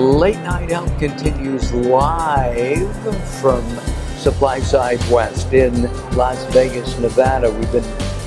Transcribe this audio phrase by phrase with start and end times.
[0.00, 2.90] Late Night Health continues live
[3.38, 3.62] from
[4.16, 5.82] Supply Side West in
[6.16, 7.50] Las Vegas, Nevada.
[7.50, 7.84] We've been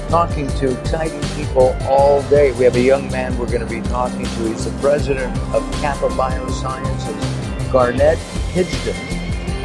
[0.07, 2.51] talking to exciting people all day.
[2.51, 4.47] We have a young man we're going to be talking to.
[4.47, 8.19] He's the president of Kappa Biosciences, Garnet
[8.51, 8.95] Pigden.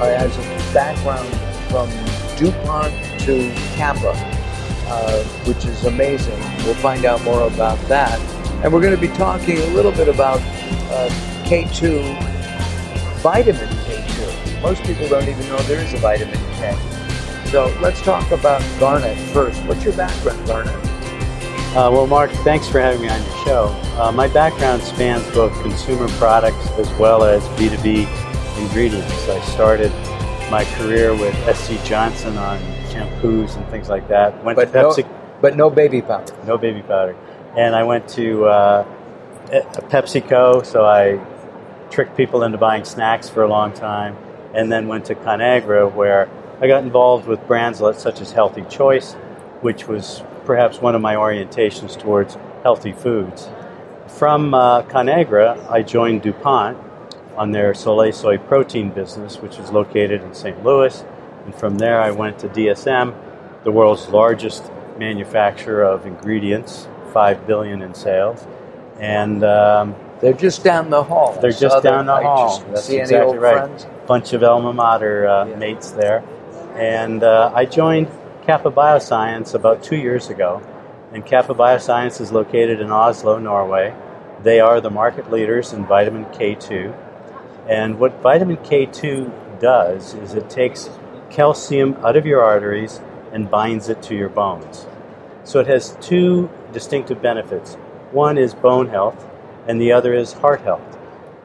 [0.00, 1.28] Uh, has a background
[1.68, 1.90] from
[2.38, 4.14] DuPont to Kappa,
[4.88, 6.40] uh, which is amazing.
[6.64, 8.18] We'll find out more about that.
[8.64, 10.40] And we're going to be talking a little bit about
[10.90, 12.02] uh, K2,
[13.22, 14.60] vitamin K2.
[14.60, 16.76] Most people don't even know there is a vitamin K.
[17.46, 19.58] So let's talk about Garnet first.
[19.64, 20.74] What's your background, Garnet?
[21.74, 23.80] Uh, well, Mark, thanks for having me on your show.
[23.98, 28.06] Uh, my background spans both consumer products as well as B2B
[28.60, 29.28] ingredients.
[29.30, 29.90] I started
[30.50, 32.58] my career with SC Johnson on
[32.90, 34.44] shampoos and things like that.
[34.44, 35.04] Went but to Pepsi.
[35.04, 36.36] No, but no baby powder.
[36.44, 37.16] No baby powder.
[37.56, 38.86] And I went to uh,
[39.88, 41.18] PepsiCo, so I
[41.90, 44.16] tricked people into buying snacks for a long time,
[44.54, 46.28] and then went to Conagra where
[46.60, 49.14] I got involved with brands such as Healthy Choice,
[49.60, 53.48] which was perhaps one of my orientations towards healthy foods.
[54.08, 56.76] From uh, Conagra, I joined DuPont
[57.36, 60.64] on their Solae Soy protein business, which is located in St.
[60.64, 61.04] Louis.
[61.44, 63.14] And from there, I went to DSM,
[63.62, 68.46] the world's largest manufacturer of ingredients, five billion in sales,
[68.98, 71.38] and um, they're just down the hall.
[71.40, 72.60] They're just Southern down the hall.
[72.70, 73.56] That's see exactly any old right.
[73.58, 73.86] friends?
[74.06, 75.56] Bunch of alma mater uh, Yeah.
[75.56, 76.24] mates there,
[76.74, 78.08] and uh, I joined
[78.42, 80.62] Kappa Bioscience about two years ago.
[81.12, 83.94] And Kappa Bioscience is located in Oslo, Norway.
[84.42, 86.94] They are the market leaders in vitamin K2.
[87.68, 90.90] And what vitamin K2 does is it takes
[91.30, 93.00] calcium out of your arteries
[93.32, 94.86] and binds it to your bones.
[95.44, 97.74] So it has two distinctive benefits.
[98.12, 99.26] One is bone health,
[99.68, 100.98] and the other is heart health.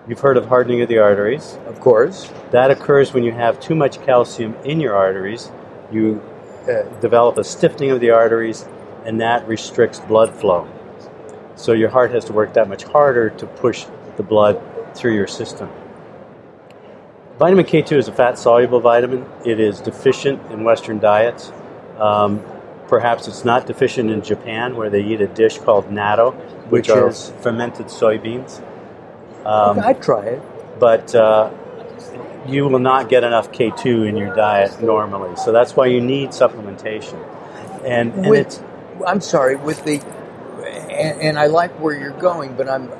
[0.07, 1.57] You've heard of hardening of the arteries.
[1.65, 2.31] Of course.
[2.51, 5.51] That occurs when you have too much calcium in your arteries.
[5.91, 6.21] You
[6.67, 8.65] uh, develop a stiffening of the arteries,
[9.05, 10.67] and that restricts blood flow.
[11.55, 13.85] So your heart has to work that much harder to push
[14.17, 14.61] the blood
[14.95, 15.69] through your system.
[17.39, 19.25] Vitamin K2 is a fat soluble vitamin.
[19.45, 21.51] It is deficient in Western diets.
[21.97, 22.43] Um,
[22.93, 26.31] perhaps it's not deficient in Japan, where they eat a dish called natto,
[26.69, 27.33] which, Which are is?
[27.41, 28.61] fermented soybeans.
[29.43, 30.41] Um, I'd try it.
[30.79, 31.49] but uh,
[32.45, 35.35] you will not get enough K2 in your diet normally.
[35.37, 37.17] So that's why you need supplementation.
[37.83, 38.63] And, and With- it's
[39.07, 39.95] I'm sorry, with the,
[40.91, 42.91] and, and I like where you're going, but I'm,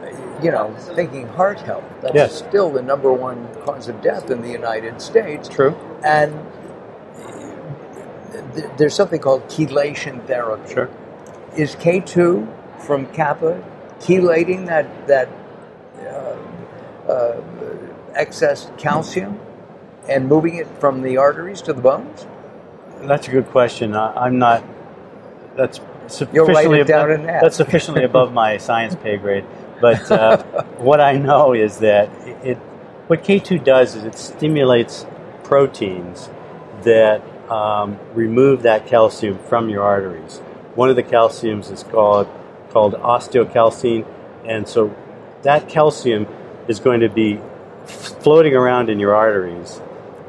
[0.44, 1.84] you know, thinking heart health.
[2.02, 2.38] That's Yes.
[2.40, 5.48] still the number one cause of death in the United States.
[5.48, 5.76] true.
[6.04, 6.34] And
[8.54, 10.74] th- there's something called chelation therapy.
[10.74, 10.90] Sure.
[11.56, 13.64] Is K2 from Kappa
[14.00, 15.30] chelating that, that
[16.00, 17.42] uh, uh,
[18.14, 19.40] excess calcium
[20.10, 22.26] and moving it from the arteries to the bones?
[23.02, 23.96] That's a good question.
[23.96, 24.64] I, I'm not.
[25.56, 27.42] That's sufficiently above, in that.
[27.42, 29.46] that's sufficiently above my science pay grade.
[29.82, 30.44] But uh,
[30.78, 32.58] what I know is that it, it
[33.08, 35.06] what K2 does is it stimulates
[35.44, 36.30] proteins
[36.84, 37.22] that
[37.54, 40.40] um, remove that calcium from your arteries.
[40.74, 42.28] One of the calciums is called
[42.70, 44.08] called osteocalcin,
[44.44, 44.96] and so
[45.44, 46.26] that calcium
[46.68, 47.40] is going to be
[47.86, 49.80] floating around in your arteries,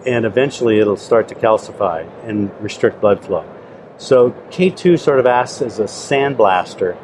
[0.07, 3.49] and eventually it'll start to calcify and restrict blood flow.
[3.97, 6.99] So K2 sort of acts as a sandblaster.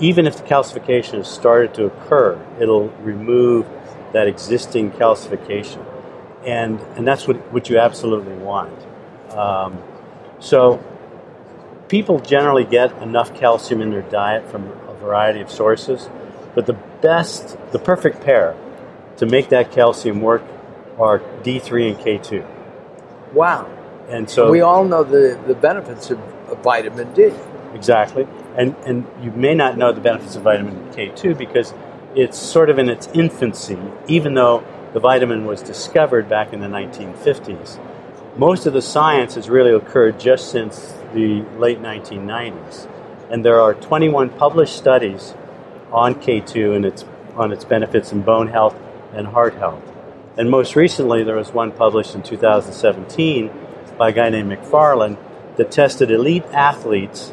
[0.00, 3.66] Even if the calcification has started to occur, it'll remove
[4.12, 5.84] that existing calcification.
[6.44, 8.76] And, and that's what, what you absolutely want.
[9.34, 9.82] Um,
[10.40, 10.82] so
[11.88, 16.08] people generally get enough calcium in their diet from a variety of sources,
[16.54, 18.56] but the best, the perfect pair
[19.18, 20.42] to make that calcium work
[20.98, 23.32] are D3 and K2.
[23.32, 23.70] Wow.
[24.08, 26.18] And so we all know the, the benefits of,
[26.48, 27.32] of vitamin D.
[27.74, 28.26] Exactly.
[28.56, 31.74] And, and you may not know the benefits of vitamin K2 because
[32.14, 36.68] it's sort of in its infancy, even though the vitamin was discovered back in the
[36.68, 37.80] 1950s.
[38.36, 42.88] Most of the science has really occurred just since the late 1990s.
[43.30, 45.34] And there are 21 published studies
[45.92, 47.04] on K2 and its,
[47.36, 48.76] on its benefits in bone health
[49.12, 49.84] and heart health.
[50.36, 53.52] And most recently, there was one published in 2017
[53.96, 55.16] by a guy named McFarlin
[55.56, 57.32] that tested elite athletes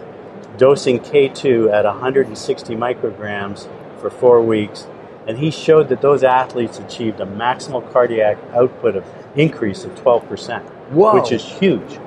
[0.57, 3.67] dosing K2 at 160 micrograms
[3.99, 4.85] for four weeks,
[5.27, 9.05] and he showed that those athletes achieved a maximal cardiac output of
[9.35, 11.15] increase of 12%, Whoa.
[11.15, 11.99] which is huge,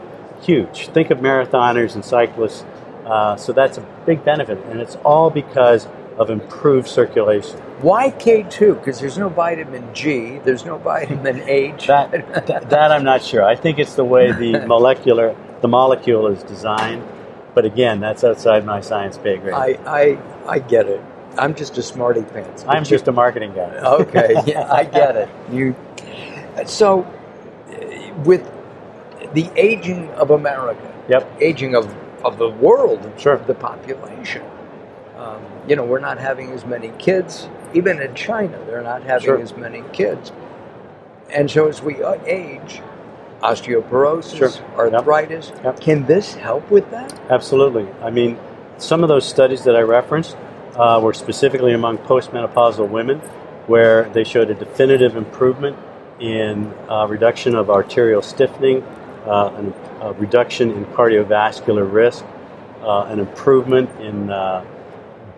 [0.43, 0.89] huge.
[0.89, 2.65] Think of marathoners and cyclists.
[3.05, 5.87] Uh, so that's a big benefit, and it's all because
[6.17, 7.59] of improved circulation.
[7.81, 8.79] Why K2?
[8.79, 11.87] Because there's no vitamin G, there's no vitamin H.
[11.89, 12.13] That,
[12.47, 13.45] that, that I'm not sure.
[13.45, 17.03] I think it's the way the molecular the molecule is designed.
[17.55, 19.55] But again, that's outside my science pay grade.
[19.55, 21.01] I, I, I get it.
[21.39, 22.65] I'm just a smarty pants.
[22.69, 23.77] I'm just a marketing guy.
[23.77, 25.29] okay, yeah, I get it.
[25.51, 25.75] You.
[26.67, 28.49] So, uh, with
[29.33, 31.33] the aging of America, Yep.
[31.41, 31.93] aging of,
[32.25, 33.37] of the world, Sure.
[33.47, 34.43] the population.
[35.19, 37.49] Um, you know, we're not having as many kids.
[37.73, 39.41] Even in China, they're not having Sure.
[39.41, 40.33] as many kids.
[41.31, 42.83] And so, as we uh, age,
[43.43, 44.49] osteoporosis, Sure.
[44.87, 44.95] Yep.
[44.95, 45.81] arthritis, Yep.
[45.81, 47.13] can this help with that?
[47.31, 47.87] Absolutely.
[48.03, 48.39] I mean,
[48.79, 50.37] some of those studies that I referenced
[50.77, 53.21] uh, were specifically among postmenopausal women,
[53.67, 55.77] where they showed a definitive improvement
[56.21, 58.83] in uh, reduction of arterial stiffening,
[59.27, 62.25] uh, a reduction in cardiovascular risk,
[62.83, 64.65] uh, an improvement in uh,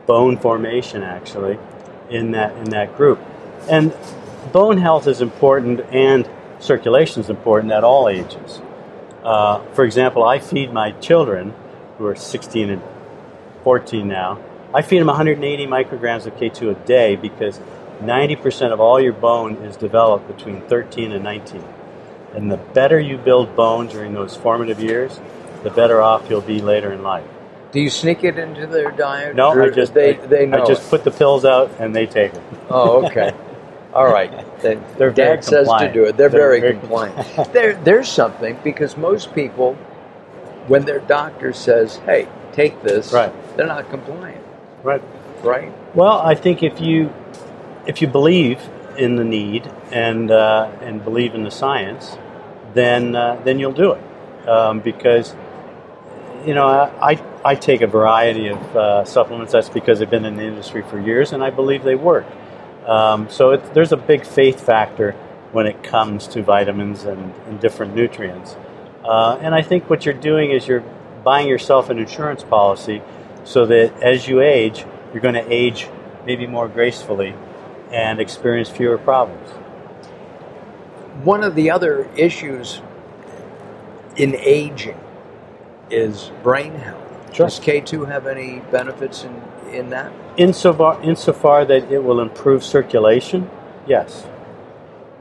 [0.06, 1.58] bone formation, actually,
[2.10, 3.20] in that in that group.
[3.68, 3.94] And
[4.52, 6.28] bone health is important, and
[6.58, 8.60] circulation is important at all ages.
[9.22, 11.54] Uh, for example, I feed my children,
[11.98, 12.82] who are 16 and
[13.64, 14.38] 14 now,
[14.72, 17.58] I feed them 180 micrograms of K2 a day because
[18.00, 21.64] 90% of all your bone is developed between 13 and 19.
[22.36, 25.18] And the better you build bone during those formative years,
[25.62, 27.26] the better off you'll be later in life.
[27.72, 29.34] Do you sneak it into their diet?
[29.34, 30.62] No, I just they I, they know.
[30.62, 30.90] I just it?
[30.90, 32.44] put the pills out and they take them.
[32.68, 33.32] Oh, okay.
[33.94, 34.30] All right.
[34.60, 36.16] They, They're very Dad says to do it.
[36.18, 37.52] They're, They're very, very compliant.
[37.54, 39.74] there, there's something because most people,
[40.66, 43.32] when their doctor says, "Hey, take this," Right.
[43.56, 44.44] they're not compliant,
[44.82, 45.02] Right.
[45.42, 45.72] right?
[45.96, 47.12] Well, I think if you
[47.86, 48.60] if you believe
[48.98, 52.18] in the need and uh, and believe in the science,
[52.76, 55.34] then uh, then you'll do it um, because
[56.44, 59.52] you know I, I take a variety of uh, supplements.
[59.52, 62.26] That's because I've been in the industry for years and I believe they work.
[62.87, 65.12] Um, so it, there's a big faith factor
[65.52, 68.56] when it comes to vitamins and, and different nutrients.
[69.05, 70.84] Uh, and I think what you're doing is you're
[71.25, 73.02] buying yourself an insurance policy
[73.44, 75.88] so that as you age, you're going to age
[76.26, 77.34] maybe more gracefully
[77.93, 79.49] and experience fewer problems.
[81.22, 82.80] One of the other issues
[84.16, 84.98] in aging
[85.90, 87.34] is brain health.
[87.34, 87.46] Sure.
[87.46, 90.12] Does K2 have any benefits in, in that?
[90.36, 93.50] Insofar, insofar that it will improve circulation,
[93.86, 94.26] yes.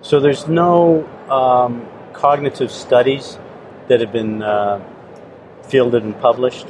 [0.01, 3.37] So there's no um, cognitive studies
[3.87, 4.81] that have been uh,
[5.63, 6.67] fielded and published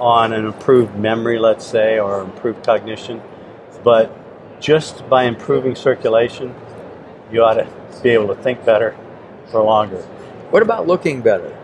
[0.00, 3.22] on an improved memory, let's say, or improved cognition.
[3.84, 4.14] But
[4.60, 6.54] just by improving circulation,
[7.30, 7.68] you ought to
[8.02, 8.96] be able to think better
[9.50, 10.02] for longer.
[10.50, 11.56] What about looking better?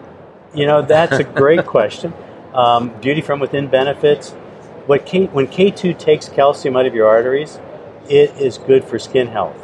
[0.55, 2.13] You know, that's a great question.
[2.53, 4.31] Um, beauty from within benefits.
[4.87, 7.59] What K, when K2 takes calcium out of your arteries,
[8.09, 9.57] it is good for skin health.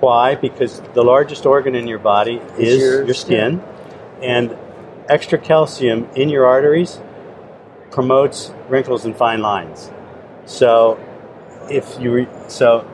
[0.00, 0.34] Why?
[0.34, 3.62] Because the largest organ in your body Is is your your skin,
[4.22, 4.56] and
[5.08, 7.00] extra calcium in your arteries
[7.90, 9.90] promotes wrinkles and fine lines.
[10.46, 10.98] So,
[11.70, 12.86] if you re- so,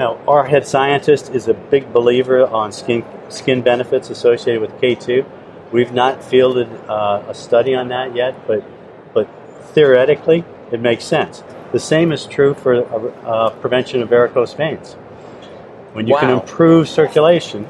[0.00, 5.26] now our head scientist is a big believer on skin skin benefits associated with K2.
[5.70, 8.64] We've not fielded uh, a study on that yet, but
[9.12, 9.28] but
[9.74, 11.44] theoretically, it makes sense.
[11.72, 14.94] The same is true for uh, uh, prevention of varicose veins.
[15.92, 17.64] When you can improve circulation,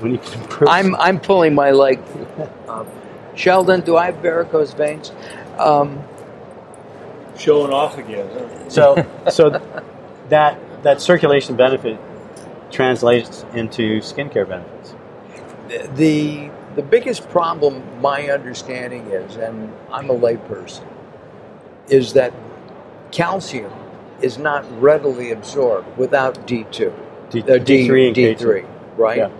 [0.00, 1.98] when you can improve, I'm I'm pulling my leg.
[2.68, 2.86] Um,
[3.36, 5.12] Sheldon, do I have varicose veins?
[5.58, 6.04] Um,
[7.36, 8.28] Showing off again.
[8.28, 8.68] Huh?
[8.68, 9.50] so so
[10.28, 11.98] that that circulation benefit
[12.70, 14.94] translates into skincare benefits.
[15.96, 20.86] the the biggest problem, my understanding is, and I'm a layperson,
[21.88, 22.32] is that
[23.12, 23.72] calcium
[24.20, 26.92] is not readily absorbed without D2,
[27.30, 28.38] D, uh, D, D3 and K2.
[28.38, 29.18] D3, right?
[29.18, 29.30] Yeah.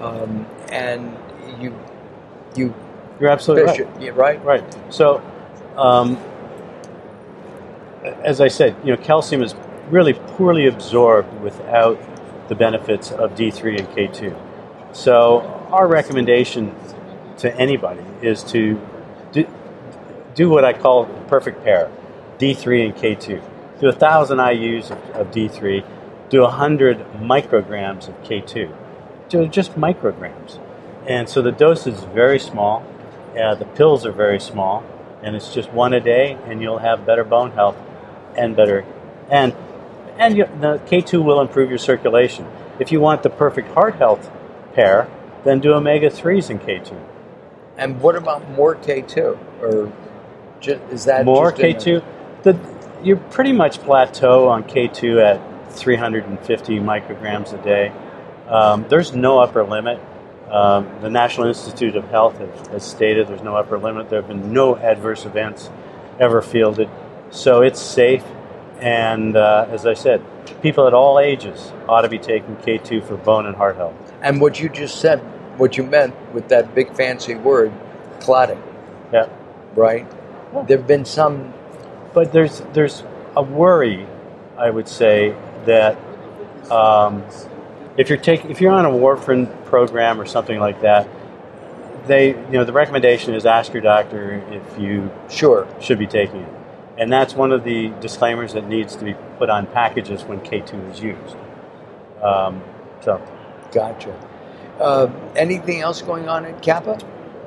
[0.00, 1.16] Um, and
[1.60, 1.78] you
[2.54, 2.74] you
[3.18, 3.80] You're absolutely right.
[3.80, 4.42] it, yeah, right?
[4.44, 4.64] Right.
[4.90, 5.20] So,
[5.76, 6.16] um,
[8.22, 9.54] as I said, you know, calcium is
[9.90, 11.98] really poorly absorbed without
[12.48, 14.36] the benefits of D3 and K2.
[14.92, 16.74] So, our recommendation
[17.38, 18.80] to anybody is to
[19.32, 19.46] do,
[20.34, 21.90] do what I call the perfect pair
[22.38, 23.42] D3 and K2.
[23.80, 25.84] Do a thousand IUs of, of D3,
[26.28, 28.74] do a hundred micrograms of K2.
[29.28, 30.58] Do just micrograms.
[31.06, 32.84] And so the dose is very small.
[33.40, 34.84] Uh, the pills are very small,
[35.22, 37.76] and it's just one a day, and you'll have better bone health
[38.36, 38.84] and better
[39.30, 39.54] and
[40.20, 42.46] and you, the K2 will improve your circulation.
[42.78, 44.30] If you want the perfect heart health
[44.74, 45.08] pair,
[45.44, 46.98] then do omega threes in K2.
[47.76, 49.92] And what about more K2, or
[50.60, 52.04] ju- is that More just K2.
[52.42, 52.58] The
[53.02, 57.92] you pretty much plateau on K2 at 350 micrograms a day.
[58.46, 60.00] Um, there's no upper limit.
[60.50, 64.10] Um, the National Institute of Health has, has, stated there's no upper limit.
[64.10, 65.70] There have been no adverse events
[66.18, 66.90] ever fielded.
[67.30, 68.24] So it's safe.
[68.80, 70.22] And uh, as I said,
[70.62, 73.94] people at all ages ought to be taking K2 for bone and heart health.
[74.22, 75.18] And what you just said,
[75.58, 77.72] what you meant with that big fancy word,
[78.20, 78.62] clotting.
[79.12, 79.28] Yeah.
[79.74, 80.06] Right?
[80.54, 80.62] Yeah.
[80.62, 81.52] There have been some.
[82.14, 83.04] But there's, there's
[83.36, 84.06] a worry,
[84.56, 85.98] I would say, that
[86.70, 87.24] um,
[87.96, 91.08] if you're taking if you're on a warfarin program or something like that,
[92.06, 96.40] they you know the recommendation is ask your doctor if you sure should be taking
[96.40, 96.52] it,
[97.00, 100.92] and that's one of the disclaimers that needs to be put on packages when K2
[100.92, 101.36] is used.
[102.22, 102.62] Um,
[103.00, 103.26] so,
[103.72, 104.14] gotcha.
[104.78, 106.98] Uh, anything else going on at Kappa?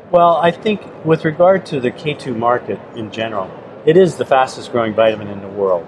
[0.10, 3.52] Well, I think with regard to the K2 market in general,
[3.86, 5.86] it is the fastest growing vitamin in the world,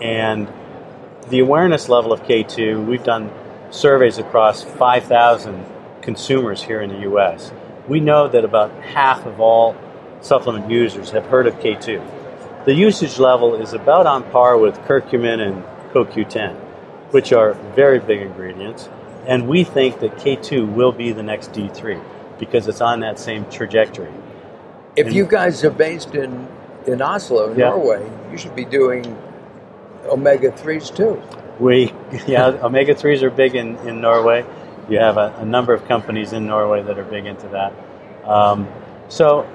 [0.00, 0.50] and
[1.28, 3.30] the awareness level of K2, we've done
[3.70, 5.66] surveys across 5,000
[6.00, 7.52] consumers here in the U.S.,
[7.86, 9.76] we know that about half of all
[10.22, 12.23] supplement users have heard of K2.
[12.64, 16.56] The usage level is about on par with curcumin and CoQ10,
[17.12, 18.88] which are very big ingredients,
[19.26, 22.02] and we think that K2 will be the next D3
[22.38, 24.12] because it's on that same trajectory.
[24.96, 26.48] If and, you guys are based in,
[26.86, 27.68] in Oslo, yeah.
[27.68, 29.14] Norway, you should be doing
[30.06, 31.22] omega 3s too.
[31.60, 31.92] We,
[32.26, 34.46] yeah, omega 3s are big in, in Norway.
[34.88, 37.74] You have a, a, number of companies in Norway that are big into that.
[38.26, 38.68] Um,
[39.08, 39.46] so,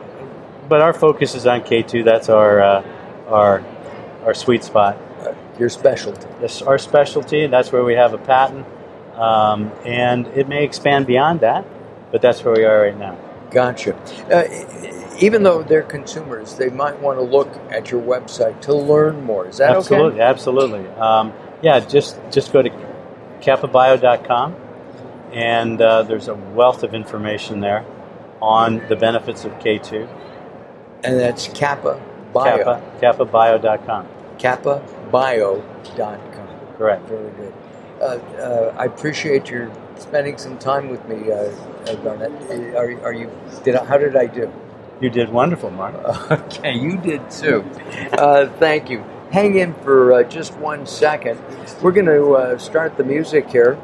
[0.67, 2.03] but our focus is on K2.
[2.03, 2.98] That's our, uh,
[3.29, 3.63] our,
[4.25, 4.97] our sweet spot.
[5.57, 6.27] Your specialty.
[6.41, 7.47] Yes, our specialty.
[7.47, 8.65] That's where we have a patent.
[9.15, 11.65] Um, and it may expand beyond that,
[12.11, 13.17] but that's where we are right now.
[13.51, 13.95] Gotcha.
[14.31, 14.45] Uh,
[15.19, 19.47] even though they're consumers, they might want to look at your website to learn more.
[19.47, 20.29] Is that absolutely, okay?
[20.29, 22.69] Absolutely, um, yeah, just just go to
[23.41, 24.55] kappabio.com,
[25.33, 27.85] and uh, there's a wealth of information there
[28.41, 30.07] on the benefits of K2.
[31.03, 32.01] And that's Kappa
[32.33, 32.57] Bio.
[32.57, 34.07] Kappa, kappabio.com.
[34.37, 36.47] kappabio.com.
[36.77, 37.07] Correct.
[37.07, 37.53] Very good.
[37.99, 41.51] Uh, uh, I appreciate your spending some time with me, uh,
[42.03, 42.31] Garnet.
[42.75, 43.29] Are, are you?
[43.63, 44.51] Did I, how did I do?
[45.01, 45.95] You did wonderful, Mark.
[46.31, 47.65] Okay, you did too.
[48.13, 51.39] Uh, thank you hang in for uh, just one second.
[51.81, 53.79] We're going to uh, start the music here.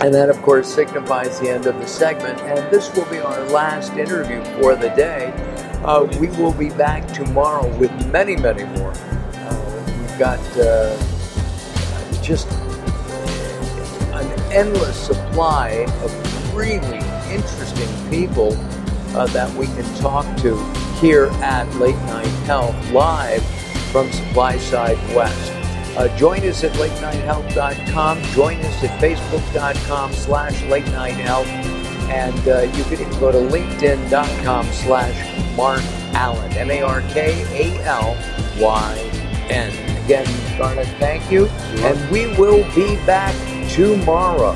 [0.00, 2.40] And that, of course, signifies the end of the segment.
[2.40, 5.32] And this will be our last interview for the day.
[5.84, 8.92] Uh, we will be back tomorrow with many, many more.
[8.92, 10.96] Uh, we've got uh,
[12.22, 12.50] just
[14.14, 16.96] an endless supply of really
[17.30, 18.54] interesting people
[19.14, 20.56] uh, that we can talk to
[21.00, 23.44] here at Late Night Health Live
[23.92, 25.52] from Supply Side West.
[25.98, 28.22] Uh, join us at latenighthealth.com.
[28.32, 31.83] Join us at facebook.com slash late night health.
[32.10, 35.82] And uh, you can even go to linkedin.com slash Mark
[36.12, 37.24] Alyn, M-A-R-K-A-L-Y-N.
[40.04, 41.46] Again, Garnet, thank you.
[41.78, 43.34] And we will be back
[43.70, 44.54] tomorrow.